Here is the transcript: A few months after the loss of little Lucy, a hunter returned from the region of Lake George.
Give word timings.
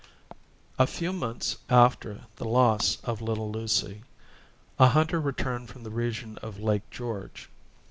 A 0.79 0.87
few 0.87 1.13
months 1.13 1.57
after 1.69 2.21
the 2.37 2.47
loss 2.49 2.97
of 3.03 3.21
little 3.21 3.51
Lucy, 3.51 4.01
a 4.79 4.87
hunter 4.87 5.21
returned 5.21 5.69
from 5.69 5.83
the 5.83 5.91
region 5.91 6.39
of 6.39 6.57
Lake 6.59 6.89
George. 6.89 7.51